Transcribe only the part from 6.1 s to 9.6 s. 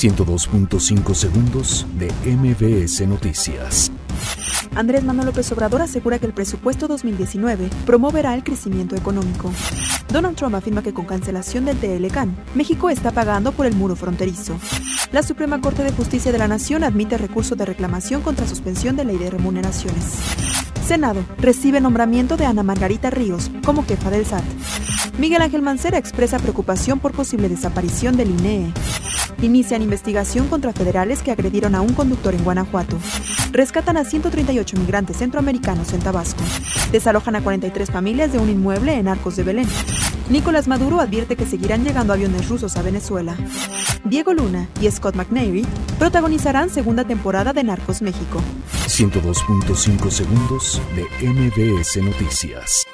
que el presupuesto 2019 promoverá el crecimiento económico.